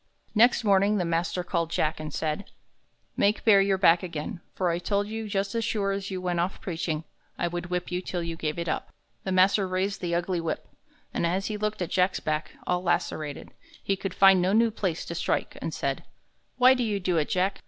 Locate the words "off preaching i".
6.39-7.47